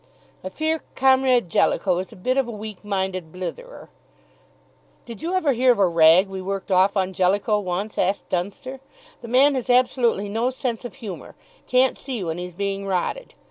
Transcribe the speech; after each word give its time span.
"I 0.43 0.49
fear 0.49 0.81
Comrade 0.95 1.47
Jellicoe 1.47 1.99
is 1.99 2.11
a 2.11 2.15
bit 2.15 2.35
of 2.35 2.47
a 2.47 2.51
weak 2.51 2.83
minded 2.83 3.31
blitherer" 3.31 3.87
"Did 5.05 5.21
you 5.21 5.35
ever 5.35 5.53
hear 5.53 5.71
of 5.71 5.77
a 5.77 5.87
rag 5.87 6.27
we 6.27 6.41
worked 6.41 6.71
off 6.71 6.97
on 6.97 7.13
Jellicoe 7.13 7.59
once?" 7.59 7.99
asked 7.99 8.27
Dunster. 8.27 8.79
"The 9.21 9.27
man 9.27 9.53
has 9.53 9.69
absolutely 9.69 10.27
no 10.27 10.49
sense 10.49 10.83
of 10.85 10.95
humour 10.95 11.35
can't 11.67 11.99
see 11.99 12.23
when 12.23 12.39
he's 12.39 12.55
being 12.55 12.87
rotted. 12.87 13.35